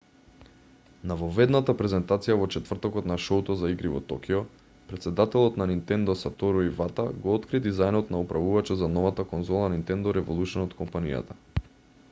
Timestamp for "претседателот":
4.93-5.59